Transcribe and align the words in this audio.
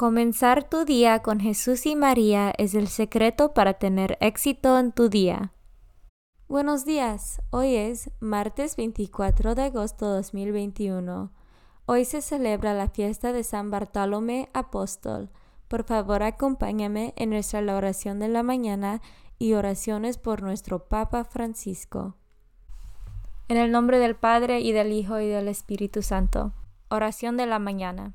Comenzar 0.00 0.66
tu 0.66 0.86
día 0.86 1.18
con 1.18 1.40
Jesús 1.40 1.84
y 1.84 1.94
María 1.94 2.54
es 2.56 2.74
el 2.74 2.88
secreto 2.88 3.52
para 3.52 3.74
tener 3.74 4.16
éxito 4.22 4.78
en 4.78 4.92
tu 4.92 5.10
día. 5.10 5.52
Buenos 6.48 6.86
días, 6.86 7.42
hoy 7.50 7.74
es 7.76 8.10
martes 8.18 8.76
24 8.76 9.54
de 9.54 9.64
agosto 9.64 10.08
de 10.08 10.16
2021. 10.16 11.30
Hoy 11.84 12.06
se 12.06 12.22
celebra 12.22 12.72
la 12.72 12.88
fiesta 12.88 13.34
de 13.34 13.44
San 13.44 13.70
Bartolomé 13.70 14.48
Apóstol. 14.54 15.28
Por 15.68 15.84
favor, 15.84 16.22
acompáñame 16.22 17.12
en 17.16 17.28
nuestra 17.28 17.60
oración 17.60 18.20
de 18.20 18.28
la 18.28 18.42
mañana 18.42 19.02
y 19.38 19.52
oraciones 19.52 20.16
por 20.16 20.40
nuestro 20.42 20.88
Papa 20.88 21.24
Francisco. 21.24 22.16
En 23.48 23.58
el 23.58 23.70
nombre 23.70 23.98
del 23.98 24.16
Padre 24.16 24.60
y 24.60 24.72
del 24.72 24.92
Hijo 24.92 25.20
y 25.20 25.28
del 25.28 25.46
Espíritu 25.46 26.00
Santo. 26.00 26.54
Oración 26.88 27.36
de 27.36 27.44
la 27.44 27.58
mañana. 27.58 28.14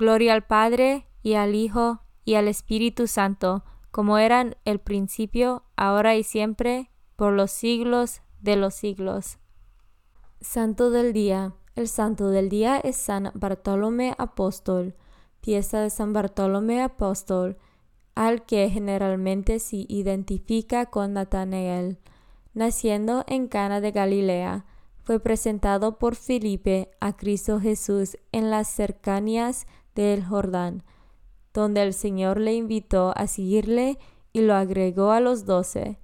Gloria 0.00 0.32
al 0.32 0.46
Padre, 0.46 1.06
y 1.22 1.34
al 1.34 1.54
Hijo, 1.54 2.00
y 2.24 2.36
al 2.36 2.48
Espíritu 2.48 3.06
Santo, 3.06 3.64
como 3.90 4.16
eran 4.16 4.56
el 4.64 4.78
principio, 4.78 5.64
ahora 5.76 6.16
y 6.16 6.22
siempre, 6.22 6.90
por 7.16 7.34
los 7.34 7.50
siglos 7.50 8.22
de 8.40 8.56
los 8.56 8.72
siglos. 8.72 9.36
Santo 10.40 10.88
del 10.88 11.12
Día. 11.12 11.52
El 11.76 11.86
santo 11.86 12.30
del 12.30 12.48
día 12.48 12.78
es 12.78 12.96
San 12.96 13.30
Bartolomé 13.34 14.14
Apóstol, 14.16 14.96
fiesta 15.42 15.82
de 15.82 15.90
San 15.90 16.14
Bartolomé 16.14 16.82
Apóstol, 16.82 17.58
al 18.14 18.46
que 18.46 18.70
generalmente 18.70 19.58
se 19.58 19.84
identifica 19.86 20.86
con 20.86 21.12
Natanael. 21.12 21.98
Naciendo 22.54 23.24
en 23.26 23.48
Cana 23.48 23.82
de 23.82 23.92
Galilea, 23.92 24.64
fue 25.04 25.20
presentado 25.20 25.98
por 25.98 26.16
Felipe 26.16 26.90
a 27.00 27.16
Cristo 27.16 27.60
Jesús 27.60 28.16
en 28.32 28.50
las 28.50 28.68
cercanías 28.68 29.66
del 30.04 30.24
Jordán, 30.24 30.82
donde 31.52 31.82
el 31.82 31.92
Señor 31.92 32.40
le 32.40 32.54
invitó 32.54 33.12
a 33.16 33.26
seguirle 33.26 33.98
y 34.32 34.42
lo 34.42 34.54
agregó 34.54 35.10
a 35.10 35.20
los 35.20 35.44
doce. 35.44 35.98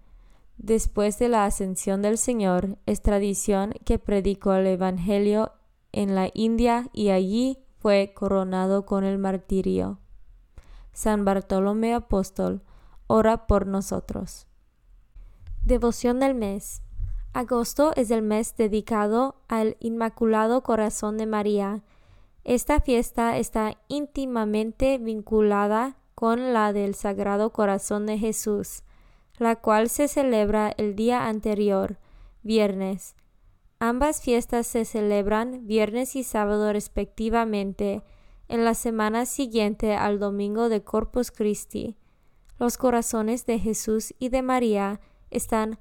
Después 0.58 1.18
de 1.18 1.28
la 1.28 1.44
ascensión 1.44 2.02
del 2.02 2.18
Señor, 2.18 2.78
es 2.86 3.02
tradición 3.02 3.74
que 3.84 3.98
predicó 3.98 4.54
el 4.54 4.66
Evangelio 4.66 5.52
en 5.92 6.14
la 6.14 6.30
India 6.34 6.88
y 6.92 7.10
allí 7.10 7.58
fue 7.78 8.12
coronado 8.14 8.86
con 8.86 9.04
el 9.04 9.18
martirio. 9.18 10.00
San 10.92 11.24
Bartolomé 11.24 11.94
Apóstol, 11.94 12.62
ora 13.06 13.46
por 13.46 13.66
nosotros. 13.66 14.46
Devoción 15.62 16.20
del 16.20 16.34
mes. 16.34 16.82
Agosto 17.32 17.92
es 17.96 18.10
el 18.10 18.22
mes 18.22 18.56
dedicado 18.56 19.36
al 19.46 19.76
Inmaculado 19.78 20.62
Corazón 20.62 21.18
de 21.18 21.26
María, 21.26 21.82
esta 22.46 22.80
fiesta 22.80 23.38
está 23.38 23.76
íntimamente 23.88 24.98
vinculada 24.98 25.96
con 26.14 26.52
la 26.52 26.72
del 26.72 26.94
Sagrado 26.94 27.52
Corazón 27.52 28.06
de 28.06 28.18
Jesús, 28.18 28.84
la 29.36 29.56
cual 29.56 29.88
se 29.88 30.06
celebra 30.06 30.72
el 30.76 30.94
día 30.94 31.26
anterior, 31.26 31.98
viernes. 32.44 33.16
Ambas 33.80 34.22
fiestas 34.22 34.68
se 34.68 34.84
celebran 34.84 35.66
viernes 35.66 36.14
y 36.14 36.22
sábado 36.22 36.72
respectivamente, 36.72 38.04
en 38.46 38.64
la 38.64 38.74
semana 38.74 39.26
siguiente 39.26 39.96
al 39.96 40.20
domingo 40.20 40.68
de 40.68 40.84
Corpus 40.84 41.32
Christi. 41.32 41.96
Los 42.60 42.78
corazones 42.78 43.44
de 43.44 43.58
Jesús 43.58 44.14
y 44.20 44.28
de 44.28 44.42
María 44.42 45.00
están 45.32 45.80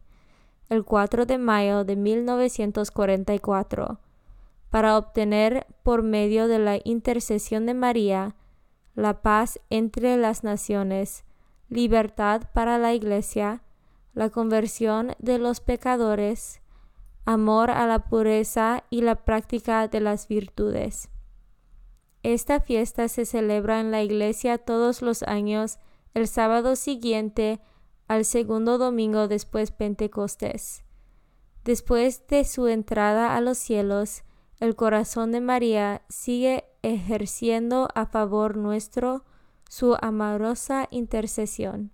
el 0.71 0.83
4 0.85 1.25
de 1.25 1.37
mayo 1.37 1.83
de 1.83 1.97
1944 1.97 3.99
para 4.69 4.97
obtener 4.97 5.67
por 5.83 6.01
medio 6.01 6.47
de 6.47 6.59
la 6.59 6.79
intercesión 6.85 7.65
de 7.65 7.73
María 7.73 8.37
la 8.95 9.21
paz 9.21 9.59
entre 9.69 10.15
las 10.15 10.45
naciones, 10.45 11.25
libertad 11.67 12.43
para 12.53 12.77
la 12.77 12.93
Iglesia, 12.93 13.63
la 14.13 14.29
conversión 14.29 15.11
de 15.19 15.39
los 15.39 15.59
pecadores, 15.59 16.61
amor 17.25 17.69
a 17.69 17.85
la 17.85 18.05
pureza 18.05 18.85
y 18.89 19.01
la 19.01 19.25
práctica 19.25 19.89
de 19.89 19.99
las 19.99 20.29
virtudes. 20.29 21.09
Esta 22.23 22.61
fiesta 22.61 23.09
se 23.09 23.25
celebra 23.25 23.81
en 23.81 23.91
la 23.91 24.03
Iglesia 24.03 24.57
todos 24.57 25.01
los 25.01 25.21
años 25.23 25.79
el 26.13 26.29
sábado 26.29 26.77
siguiente 26.77 27.59
al 28.11 28.25
segundo 28.25 28.77
domingo 28.77 29.29
después 29.29 29.71
Pentecostés. 29.71 30.83
Después 31.63 32.27
de 32.27 32.43
su 32.43 32.67
entrada 32.67 33.37
a 33.37 33.39
los 33.39 33.57
cielos, 33.57 34.23
el 34.59 34.75
corazón 34.75 35.31
de 35.31 35.39
María 35.39 36.01
sigue 36.09 36.65
ejerciendo 36.81 37.87
a 37.95 38.05
favor 38.05 38.57
nuestro 38.57 39.23
su 39.69 39.95
amorosa 40.01 40.89
intercesión. 40.91 41.93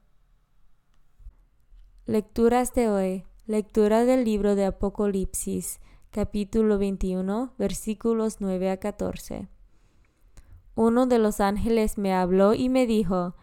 Lecturas 2.07 2.73
de 2.73 2.89
hoy. 2.89 3.23
Lectura 3.45 4.03
del 4.03 4.25
libro 4.25 4.55
de 4.55 4.65
Apocalipsis, 4.65 5.79
capítulo 6.09 6.79
21, 6.79 7.53
versículos 7.59 8.37
9 8.39 8.71
a 8.71 8.77
14. 8.77 9.49
Uno 10.73 11.05
de 11.05 11.19
los 11.19 11.39
ángeles 11.41 11.99
me 11.99 12.15
habló 12.15 12.55
y 12.55 12.69
me 12.69 12.87
dijo, 12.87 13.35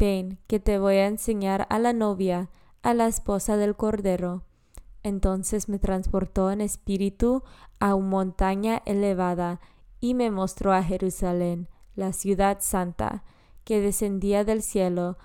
Ven, 0.00 0.38
que 0.46 0.58
te 0.60 0.78
voy 0.78 0.94
a 0.94 1.06
enseñar 1.06 1.66
a 1.68 1.78
la 1.78 1.92
novia, 1.92 2.48
a 2.82 2.94
la 2.94 3.06
esposa 3.06 3.58
del 3.58 3.76
Cordero. 3.76 4.44
Entonces 5.02 5.68
me 5.68 5.78
transportó 5.78 6.50
en 6.50 6.62
espíritu 6.62 7.42
a 7.80 7.94
una 7.94 8.08
montaña 8.08 8.80
elevada 8.86 9.60
y 10.00 10.14
me 10.14 10.30
mostró 10.30 10.72
a 10.72 10.82
Jerusalén, 10.82 11.68
la 11.96 12.14
ciudad 12.14 12.60
santa, 12.60 13.24
que 13.64 13.82
descendía 13.82 14.42
del 14.42 14.62
cielo, 14.62 15.18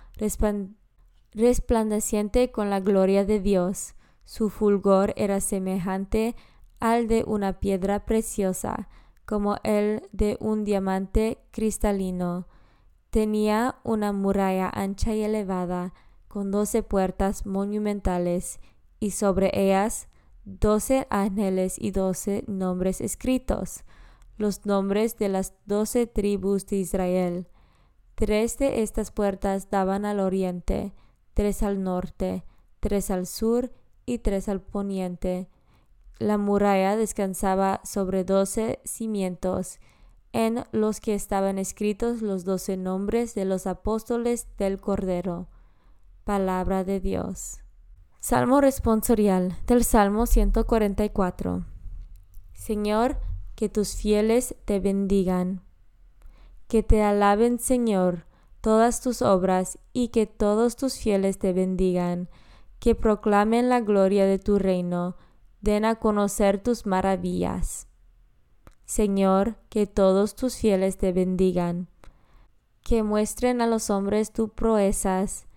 resplandeciente 1.32 2.52
con 2.52 2.70
la 2.70 2.82
gloria 2.82 3.24
de 3.24 3.40
Dios. 3.40 3.96
Su 4.26 4.50
fulgor 4.50 5.14
era 5.16 5.40
semejante 5.40 6.36
al 6.82 7.08
de 7.08 7.24
una 7.26 7.62
piedra 7.62 8.06
preciosa, 8.06 8.90
como 9.26 9.56
el 9.64 10.02
de 10.12 10.36
un 10.42 10.66
diamante 10.66 11.38
cristalino. 11.52 12.50
Tenía 13.16 13.78
una 13.86 14.12
muralla 14.12 14.70
ancha 14.70 15.16
y 15.16 15.24
elevada, 15.24 15.94
con 16.28 16.52
doce 16.52 16.84
puertas 16.84 17.46
monumentales, 17.46 18.60
y 19.00 19.12
sobre 19.12 19.52
ellas 19.54 20.10
doce 20.44 21.08
ángeles 21.10 21.78
y 21.80 21.92
doce 21.92 22.44
nombres 22.48 23.00
escritos, 23.00 23.86
los 24.36 24.66
nombres 24.66 25.18
de 25.18 25.30
las 25.30 25.54
doce 25.66 26.08
tribus 26.08 26.66
de 26.66 26.76
Israel. 26.76 27.48
Tres 28.16 28.58
de 28.58 28.82
estas 28.82 29.12
puertas 29.12 29.70
daban 29.70 30.04
al 30.04 30.20
oriente, 30.20 30.94
tres 31.34 31.64
al 31.64 31.84
norte, 31.84 32.44
tres 32.82 33.10
al 33.12 33.28
sur 33.28 33.72
y 34.06 34.18
tres 34.18 34.50
al 34.50 34.60
poniente. 34.62 35.48
La 36.20 36.38
muralla 36.38 36.98
descansaba 36.98 37.80
sobre 37.86 38.26
doce 38.26 38.82
cimientos, 38.84 39.80
en 40.36 40.66
los 40.74 41.00
que 41.00 41.16
estaban 41.16 41.58
escritos 41.58 42.22
los 42.22 42.44
doce 42.44 42.76
nombres 42.76 43.36
de 43.36 43.46
los 43.46 43.66
apóstoles 43.66 44.50
del 44.58 44.82
Cordero. 44.82 45.48
Palabra 46.26 46.84
de 46.84 47.00
Dios. 47.00 47.60
Salmo 48.20 48.60
responsorial 48.60 49.56
del 49.66 49.86
Salmo 49.86 50.26
144. 50.26 51.66
Señor, 52.52 53.18
que 53.56 53.70
tus 53.70 53.96
fieles 53.96 54.58
te 54.66 54.82
bendigan. 54.82 55.64
Que 56.68 56.84
te 56.84 57.02
alaben, 57.02 57.58
Señor, 57.58 58.26
todas 58.60 59.00
tus 59.00 59.22
obras 59.22 59.80
y 59.94 60.10
que 60.10 60.28
todos 60.28 60.76
tus 60.76 60.98
fieles 60.98 61.40
te 61.40 61.54
bendigan, 61.54 62.28
que 62.80 62.94
proclamen 62.94 63.70
la 63.70 63.80
gloria 63.80 64.26
de 64.26 64.40
tu 64.40 64.60
reino, 64.60 65.16
den 65.62 65.86
a 65.86 65.96
conocer 65.96 66.62
tus 66.62 66.86
maravillas. 66.86 67.88
Señor, 68.86 69.56
que 69.70 69.88
todos 69.88 70.36
tus 70.36 70.56
fieles 70.58 70.98
te 70.98 71.12
bendigan, 71.12 71.88
que 72.84 73.02
muestren 73.02 73.62
a 73.62 73.68
los 73.68 73.90
hombres 73.90 74.32
tus 74.32 74.52
proezas, 74.52 75.48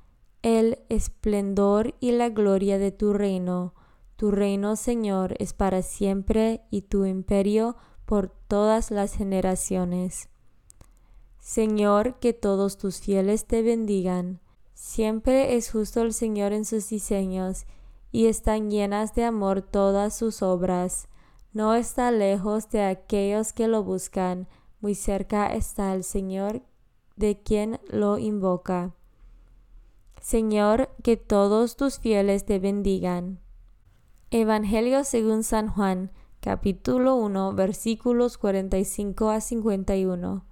el 0.42 0.78
esplendor 0.88 1.94
y 2.00 2.12
la 2.12 2.30
gloria 2.30 2.78
de 2.78 2.90
tu 2.90 3.12
reino. 3.12 3.74
Tu 4.16 4.30
reino, 4.30 4.76
Señor, 4.76 5.34
es 5.38 5.52
para 5.52 5.82
siempre 5.82 6.62
y 6.70 6.82
tu 6.82 7.04
imperio 7.04 7.76
por 8.06 8.30
todas 8.48 8.90
las 8.90 9.14
generaciones. 9.14 10.28
Señor, 11.38 12.18
que 12.18 12.32
todos 12.32 12.78
tus 12.78 13.00
fieles 13.00 13.44
te 13.46 13.62
bendigan. 13.62 14.40
Siempre 14.74 15.56
es 15.56 15.70
justo 15.70 16.00
el 16.02 16.14
Señor 16.14 16.52
en 16.52 16.64
sus 16.64 16.88
diseños, 16.88 17.66
y 18.10 18.26
están 18.26 18.70
llenas 18.70 19.14
de 19.14 19.24
amor 19.24 19.60
todas 19.60 20.16
sus 20.16 20.42
obras. 20.42 21.08
No 21.52 21.74
está 21.74 22.10
lejos 22.10 22.68
de 22.70 22.82
aquellos 22.82 23.52
que 23.52 23.68
lo 23.68 23.82
buscan, 23.82 24.46
muy 24.80 24.94
cerca 24.94 25.54
está 25.54 25.94
el 25.94 26.04
Señor 26.04 26.62
de 27.16 27.40
quien 27.42 27.80
lo 27.88 28.18
invoca. 28.18 28.94
Señor, 30.20 30.90
que 31.02 31.16
todos 31.16 31.76
tus 31.76 31.98
fieles 31.98 32.44
te 32.44 32.58
bendigan. 32.58 33.40
Evangelio 34.30 35.04
según 35.04 35.42
San 35.42 35.68
Juan, 35.68 36.12
capítulo 36.40 37.16
1, 37.16 37.54
versículos 37.54 38.38
45 38.38 39.30
a 39.30 39.40
51. 39.40 40.44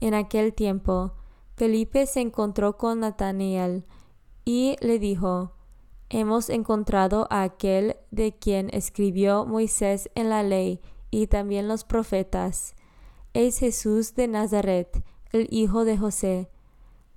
En 0.00 0.14
aquel 0.14 0.52
tiempo, 0.52 1.14
Felipe 1.56 2.06
se 2.06 2.20
encontró 2.20 2.76
con 2.76 3.00
Natanael 3.00 3.86
y 4.44 4.76
le 4.80 4.98
dijo, 4.98 5.52
Hemos 6.14 6.50
encontrado 6.50 7.26
a 7.30 7.42
aquel 7.42 7.96
de 8.10 8.34
quien 8.34 8.68
escribió 8.74 9.46
Moisés 9.46 10.10
en 10.14 10.28
la 10.28 10.42
ley 10.42 10.82
y 11.10 11.28
también 11.28 11.68
los 11.68 11.84
profetas. 11.84 12.74
Es 13.32 13.58
Jesús 13.58 14.14
de 14.14 14.28
Nazaret, 14.28 15.02
el 15.32 15.48
hijo 15.50 15.86
de 15.86 15.96
José. 15.96 16.50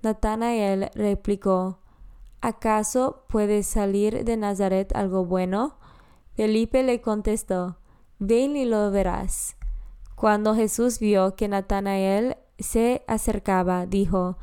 Natanael 0.02 0.92
replicó, 0.96 1.80
¿Acaso 2.40 3.26
puede 3.28 3.64
salir 3.64 4.24
de 4.24 4.38
Nazaret 4.38 4.96
algo 4.96 5.26
bueno? 5.26 5.76
Felipe 6.32 6.82
le 6.82 7.02
contestó, 7.02 7.76
Ven 8.20 8.56
y 8.56 8.64
lo 8.64 8.92
verás. 8.92 9.58
Cuando 10.16 10.56
Jesús 10.56 11.00
vio 11.00 11.36
que 11.36 11.50
Natanael 11.50 12.38
se 12.60 13.04
acercaba, 13.08 13.88
dijo, 13.88 14.38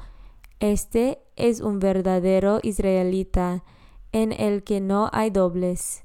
Este 0.61 1.23
es 1.37 1.63
un 1.63 1.79
verdadero 1.79 2.61
israelita, 2.63 3.65
en 4.13 4.33
el 4.33 4.63
que 4.63 4.81
no 4.81 5.09
hay 5.13 5.31
dobles. 5.31 6.05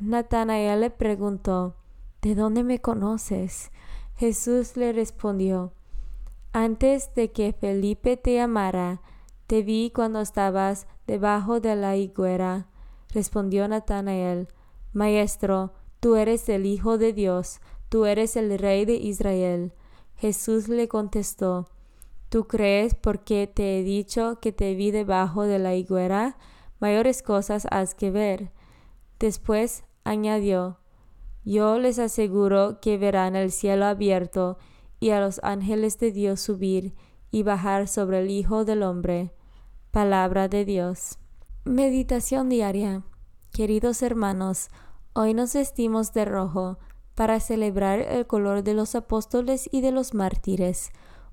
Natanael 0.00 0.80
le 0.80 0.90
preguntó, 0.90 1.76
¿De 2.22 2.34
dónde 2.34 2.64
me 2.64 2.80
conoces? 2.80 3.70
Jesús 4.16 4.76
le 4.76 4.92
respondió, 4.92 5.72
Antes 6.52 7.14
de 7.14 7.30
que 7.32 7.52
Felipe 7.52 8.16
te 8.16 8.40
amara, 8.40 9.02
te 9.46 9.62
vi 9.62 9.92
cuando 9.94 10.20
estabas 10.20 10.86
debajo 11.06 11.60
de 11.60 11.76
la 11.76 11.96
higuera. 11.96 12.66
Respondió 13.10 13.68
Natanael, 13.68 14.48
Maestro, 14.92 15.72
tú 16.00 16.16
eres 16.16 16.48
el 16.48 16.66
Hijo 16.66 16.98
de 16.98 17.12
Dios, 17.12 17.60
tú 17.88 18.06
eres 18.06 18.36
el 18.36 18.58
Rey 18.58 18.84
de 18.84 18.94
Israel. 18.94 19.72
Jesús 20.16 20.68
le 20.68 20.88
contestó, 20.88 21.68
¿Tú 22.28 22.48
crees 22.48 22.94
porque 22.94 23.46
te 23.46 23.78
he 23.78 23.82
dicho 23.82 24.40
que 24.40 24.50
te 24.50 24.74
vi 24.74 24.90
debajo 24.90 25.42
de 25.44 25.58
la 25.58 25.74
higuera? 25.74 26.36
Mayores 26.80 27.22
cosas 27.22 27.66
has 27.70 27.94
que 27.94 28.10
ver. 28.10 28.50
Después 29.18 29.84
añadió, 30.04 30.78
Yo 31.44 31.78
les 31.78 31.98
aseguro 31.98 32.80
que 32.80 32.98
verán 32.98 33.36
el 33.36 33.50
cielo 33.52 33.86
abierto 33.86 34.58
y 35.00 35.10
a 35.10 35.20
los 35.20 35.40
ángeles 35.42 35.98
de 35.98 36.12
Dios 36.12 36.40
subir 36.40 36.94
y 37.30 37.42
bajar 37.42 37.88
sobre 37.88 38.20
el 38.20 38.30
Hijo 38.30 38.64
del 38.64 38.82
Hombre. 38.82 39.32
Palabra 39.90 40.48
de 40.48 40.64
Dios. 40.64 41.18
Meditación 41.64 42.48
diaria. 42.48 43.02
Queridos 43.52 44.02
hermanos, 44.02 44.68
hoy 45.14 45.34
nos 45.34 45.54
vestimos 45.54 46.12
de 46.12 46.24
rojo 46.24 46.78
para 47.14 47.38
celebrar 47.40 48.00
el 48.00 48.26
color 48.26 48.64
de 48.64 48.74
los 48.74 48.94
apóstoles 48.94 49.68
y 49.70 49.80
de 49.80 49.92
los 49.92 50.14
mártires, 50.14 50.90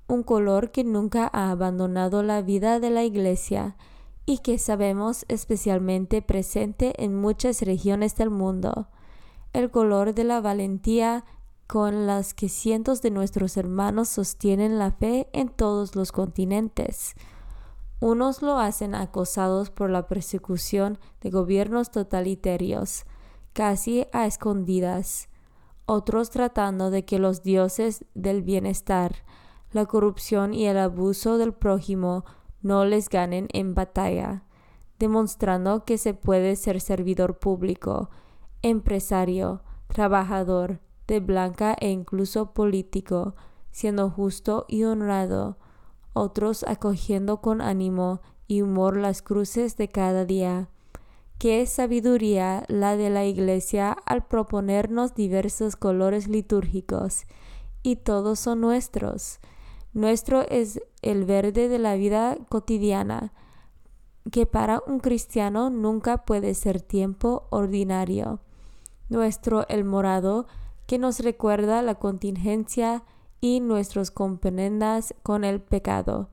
un 0.07 0.23
color 0.23 0.71
que 0.71 0.83
nunca 0.83 1.29
ha 1.33 1.49
abandonado 1.49 2.21
la 2.21 2.41
vida 2.41 2.79
de 2.79 2.91
la 2.91 3.03
Iglesia 3.03 3.75
y 4.25 4.39
que 4.39 4.57
sabemos 4.57 5.25
especialmente 5.27 6.21
presente 6.21 6.93
en 7.03 7.15
muchas 7.15 7.61
regiones 7.61 8.15
del 8.15 8.29
mundo, 8.29 8.87
el 9.53 9.71
color 9.71 10.13
de 10.13 10.23
la 10.23 10.41
valentía 10.41 11.25
con 11.67 12.05
las 12.05 12.33
que 12.33 12.49
cientos 12.49 13.01
de 13.01 13.11
nuestros 13.11 13.55
hermanos 13.57 14.09
sostienen 14.09 14.77
la 14.77 14.91
fe 14.91 15.29
en 15.33 15.49
todos 15.49 15.95
los 15.95 16.11
continentes. 16.11 17.15
Unos 18.01 18.41
lo 18.41 18.59
hacen 18.59 18.95
acosados 18.95 19.69
por 19.69 19.89
la 19.89 20.07
persecución 20.07 20.99
de 21.21 21.29
gobiernos 21.29 21.91
totalitarios, 21.91 23.05
casi 23.53 24.07
a 24.11 24.25
escondidas, 24.25 25.29
otros 25.85 26.29
tratando 26.29 26.89
de 26.89 27.05
que 27.05 27.19
los 27.19 27.43
dioses 27.43 28.05
del 28.15 28.41
bienestar, 28.41 29.23
la 29.71 29.85
corrupción 29.85 30.53
y 30.53 30.65
el 30.65 30.77
abuso 30.77 31.37
del 31.37 31.53
prójimo 31.53 32.25
no 32.61 32.85
les 32.85 33.09
ganen 33.09 33.47
en 33.53 33.73
batalla, 33.73 34.43
demostrando 34.99 35.85
que 35.85 35.97
se 35.97 36.13
puede 36.13 36.55
ser 36.55 36.81
servidor 36.81 37.39
público, 37.39 38.09
empresario, 38.61 39.61
trabajador, 39.87 40.79
de 41.07 41.19
blanca 41.19 41.75
e 41.79 41.89
incluso 41.89 42.53
político, 42.53 43.35
siendo 43.71 44.09
justo 44.09 44.65
y 44.67 44.83
honrado, 44.83 45.57
otros 46.13 46.63
acogiendo 46.67 47.41
con 47.41 47.61
ánimo 47.61 48.21
y 48.47 48.61
humor 48.61 48.97
las 48.97 49.21
cruces 49.21 49.77
de 49.77 49.89
cada 49.89 50.25
día 50.25 50.69
Qué 51.41 51.65
sabiduría 51.65 52.65
la 52.67 52.95
de 52.95 53.09
la 53.09 53.25
Iglesia 53.25 53.93
al 54.05 54.27
proponernos 54.27 55.15
diversos 55.15 55.75
colores 55.75 56.27
litúrgicos, 56.27 57.23
y 57.81 57.95
todos 57.95 58.39
son 58.39 58.61
nuestros. 58.61 59.39
Nuestro 59.91 60.47
es 60.47 60.83
el 61.01 61.25
verde 61.25 61.67
de 61.67 61.79
la 61.79 61.95
vida 61.95 62.37
cotidiana, 62.49 63.33
que 64.31 64.45
para 64.45 64.81
un 64.85 64.99
cristiano 64.99 65.69
nunca 65.69 66.25
puede 66.25 66.53
ser 66.53 66.81
tiempo 66.81 67.47
ordinario. 67.49 68.39
Nuestro 69.09 69.67
el 69.67 69.83
morado, 69.83 70.47
que 70.85 70.99
nos 70.99 71.19
recuerda 71.19 71.81
la 71.81 71.95
contingencia 71.95 73.03
y 73.39 73.59
nuestros 73.59 74.11
componendas 74.11 75.15
con 75.23 75.43
el 75.43 75.61
pecado. 75.61 76.29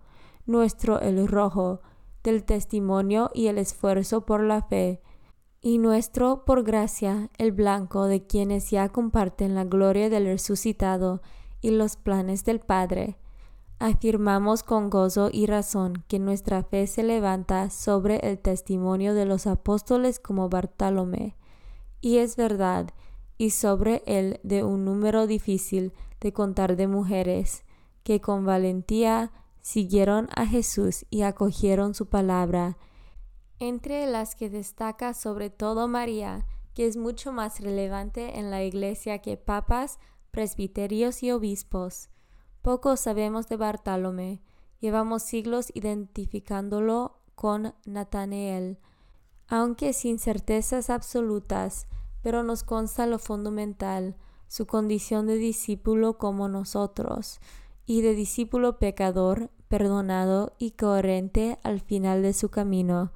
Nuestro 0.46 1.00
el 1.00 1.26
rojo, 1.28 1.80
del 2.22 2.44
testimonio 2.44 3.30
y 3.32 3.46
el 3.46 3.58
esfuerzo 3.58 4.26
por 4.26 4.42
la 4.42 4.62
fe. 4.62 5.00
Y 5.60 5.78
nuestro, 5.78 6.44
por 6.44 6.62
gracia, 6.62 7.30
el 7.38 7.52
blanco 7.52 8.04
de 8.04 8.26
quienes 8.26 8.70
ya 8.70 8.88
comparten 8.90 9.54
la 9.54 9.64
gloria 9.64 10.10
del 10.10 10.26
resucitado 10.26 11.22
y 11.60 11.70
los 11.70 11.96
planes 11.96 12.44
del 12.44 12.60
Padre 12.60 13.16
Afirmamos 13.80 14.64
con 14.64 14.90
gozo 14.90 15.30
y 15.32 15.46
razón 15.46 16.02
que 16.08 16.18
nuestra 16.18 16.64
fe 16.64 16.88
se 16.88 17.04
levanta 17.04 17.70
sobre 17.70 18.16
el 18.28 18.40
testimonio 18.40 19.14
de 19.14 19.24
los 19.24 19.46
apóstoles 19.46 20.18
como 20.18 20.48
Bartolomé, 20.48 21.36
y 22.00 22.18
es 22.18 22.34
verdad, 22.34 22.90
y 23.36 23.50
sobre 23.50 24.02
el 24.06 24.40
de 24.42 24.64
un 24.64 24.84
número 24.84 25.28
difícil 25.28 25.92
de 26.20 26.32
contar 26.32 26.74
de 26.74 26.88
mujeres, 26.88 27.62
que 28.02 28.20
con 28.20 28.44
valentía 28.44 29.30
siguieron 29.60 30.28
a 30.34 30.44
Jesús 30.44 31.06
y 31.08 31.22
acogieron 31.22 31.94
su 31.94 32.06
palabra, 32.06 32.78
entre 33.60 34.06
las 34.06 34.34
que 34.34 34.50
destaca 34.50 35.14
sobre 35.14 35.50
todo 35.50 35.86
María, 35.86 36.46
que 36.74 36.86
es 36.88 36.96
mucho 36.96 37.30
más 37.30 37.60
relevante 37.60 38.40
en 38.40 38.50
la 38.50 38.64
Iglesia 38.64 39.18
que 39.18 39.36
papas, 39.36 40.00
presbiterios 40.32 41.22
y 41.22 41.30
obispos 41.30 42.08
poco 42.68 42.98
sabemos 42.98 43.48
de 43.48 43.56
Bartolomé. 43.56 44.42
Llevamos 44.78 45.22
siglos 45.22 45.72
identificándolo 45.72 47.16
con 47.34 47.72
Natanael, 47.86 48.76
aunque 49.48 49.94
sin 49.94 50.18
certezas 50.18 50.90
absolutas, 50.90 51.86
pero 52.20 52.42
nos 52.42 52.64
consta 52.64 53.06
lo 53.06 53.18
fundamental, 53.18 54.16
su 54.48 54.66
condición 54.66 55.26
de 55.26 55.36
discípulo 55.36 56.18
como 56.18 56.50
nosotros, 56.50 57.40
y 57.86 58.02
de 58.02 58.14
discípulo 58.14 58.78
pecador, 58.78 59.48
perdonado 59.68 60.52
y 60.58 60.72
coherente 60.72 61.58
al 61.62 61.80
final 61.80 62.20
de 62.20 62.34
su 62.34 62.50
camino, 62.50 63.12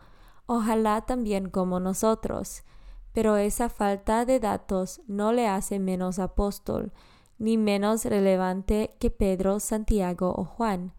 ojalá 0.47 1.03
también 1.03 1.51
como 1.51 1.79
nosotros. 1.79 2.63
Pero 3.13 3.37
esa 3.37 3.69
falta 3.69 4.25
de 4.25 4.41
datos 4.41 5.03
no 5.09 5.31
le 5.35 5.47
hace 5.47 5.79
menos 5.79 6.19
apóstol, 6.19 6.95
ni 7.43 7.59
menos 7.59 8.05
relevante 8.05 8.95
que 9.01 9.11
Pedro, 9.11 9.59
Santiago 9.59 10.33
o 10.37 10.45
Juan. 10.45 10.95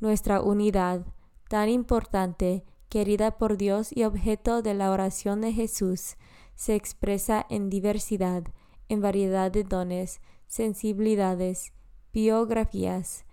Nuestra 0.00 0.40
unidad, 0.40 1.04
tan 1.50 1.68
importante, 1.68 2.64
querida 2.88 3.36
por 3.36 3.58
Dios 3.58 3.94
y 3.94 4.04
objeto 4.04 4.62
de 4.62 4.72
la 4.72 4.90
oración 4.90 5.42
de 5.42 5.52
Jesús, 5.52 6.16
se 6.54 6.76
expresa 6.76 7.44
en 7.50 7.68
diversidad, 7.68 8.42
en 8.88 9.02
variedad 9.02 9.52
de 9.52 9.64
dones, 9.64 10.22
sensibilidades, 10.46 11.74
biografías. 12.10 13.26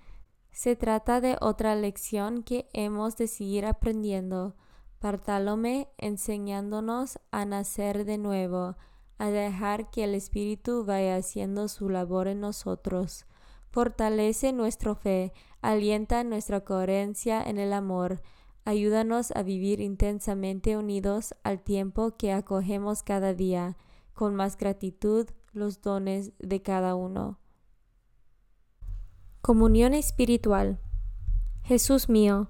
Se 0.52 0.76
trata 0.76 1.22
de 1.22 1.38
otra 1.40 1.76
lección 1.76 2.44
que 2.44 2.68
hemos 2.74 3.16
de 3.16 3.28
seguir 3.28 3.66
aprendiendo. 3.66 4.58
Bartolomé 5.00 5.88
enseñándonos 5.98 7.20
a 7.32 7.46
nacer 7.46 8.04
de 8.04 8.18
nuevo, 8.18 8.76
a 9.20 9.30
dejar 9.30 9.92
que 9.92 10.06
el 10.06 10.16
Espíritu 10.16 10.86
vaya 10.86 11.18
haciendo 11.18 11.68
su 11.68 11.90
labor 11.90 12.28
en 12.28 12.40
nosotros. 12.40 13.26
Fortalece 13.70 14.54
nuestra 14.54 14.96
fe, 14.96 15.34
alienta 15.62 16.24
nuestra 16.24 16.62
coherencia 16.62 17.44
en 17.44 17.60
el 17.60 17.74
amor, 17.74 18.22
ayúdanos 18.66 19.32
a 19.36 19.44
vivir 19.44 19.82
intensamente 19.82 20.78
unidos 20.78 21.36
al 21.44 21.62
tiempo 21.62 22.16
que 22.18 22.32
acogemos 22.32 23.04
cada 23.04 23.34
día, 23.34 23.78
con 24.14 24.36
más 24.36 24.58
gratitud 24.58 25.28
los 25.52 25.82
dones 25.82 26.32
de 26.40 26.62
cada 26.62 26.96
uno. 26.96 27.40
Comunión 29.42 29.94
espiritual. 29.94 30.80
Jesús 31.64 32.10
mío, 32.10 32.50